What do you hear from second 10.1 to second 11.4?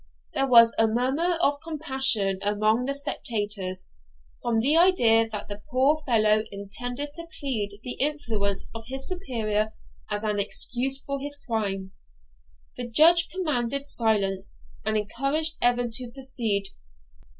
an excuse for his